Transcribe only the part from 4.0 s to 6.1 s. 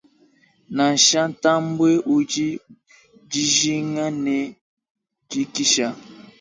ne dikisha.